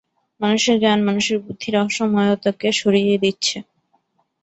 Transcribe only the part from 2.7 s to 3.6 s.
সরিয়ে দিচ্ছে।